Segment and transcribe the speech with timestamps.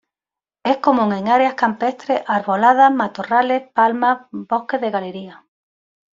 [0.63, 5.45] Es común en áreas campestres arboladas, matorrales, palmas, bosques de galería.